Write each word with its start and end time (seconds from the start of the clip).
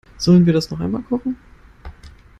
Sollen 0.17 0.47
wir 0.47 0.53
das 0.53 0.71
noch 0.71 0.79
einmal 0.79 1.03
kochen? 1.03 1.37